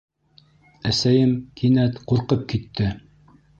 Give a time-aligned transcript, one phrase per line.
[0.91, 2.91] Әсәйем кинәт ҡурҡып китте: